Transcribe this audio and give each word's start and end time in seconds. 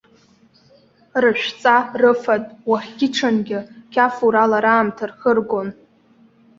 Рышәҵа, 1.21 1.77
рыфатә, 2.01 2.51
уахгьы 2.69 3.07
ҽынгьы 3.15 3.59
қьафурала 3.93 4.59
раамҭа 4.65 5.05
рхыргон. 5.09 5.69